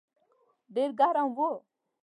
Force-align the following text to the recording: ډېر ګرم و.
ډېر 0.73 0.89
ګرم 0.99 1.29
و. 1.37 1.39